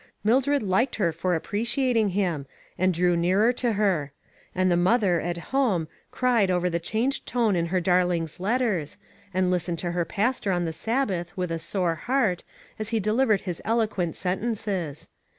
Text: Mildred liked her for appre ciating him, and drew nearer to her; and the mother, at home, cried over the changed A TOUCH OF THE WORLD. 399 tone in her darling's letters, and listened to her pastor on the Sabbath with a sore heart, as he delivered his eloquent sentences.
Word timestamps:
Mildred 0.23 0.63
liked 0.63 0.95
her 0.95 1.11
for 1.11 1.39
appre 1.39 1.61
ciating 1.61 2.09
him, 2.13 2.47
and 2.75 2.91
drew 2.91 3.15
nearer 3.15 3.53
to 3.53 3.73
her; 3.73 4.11
and 4.55 4.71
the 4.71 4.75
mother, 4.75 5.19
at 5.21 5.37
home, 5.53 5.87
cried 6.09 6.49
over 6.49 6.71
the 6.71 6.79
changed 6.79 7.21
A 7.21 7.25
TOUCH 7.27 7.29
OF 7.29 7.35
THE 7.35 7.41
WORLD. 7.41 7.53
399 7.67 7.67
tone 7.67 7.67
in 7.67 7.71
her 7.71 8.03
darling's 8.03 8.39
letters, 8.39 8.97
and 9.31 9.51
listened 9.51 9.77
to 9.77 9.91
her 9.91 10.03
pastor 10.03 10.51
on 10.51 10.65
the 10.65 10.73
Sabbath 10.73 11.37
with 11.37 11.51
a 11.51 11.59
sore 11.59 11.93
heart, 11.93 12.43
as 12.79 12.89
he 12.89 12.99
delivered 12.99 13.41
his 13.41 13.61
eloquent 13.63 14.15
sentences. 14.15 15.07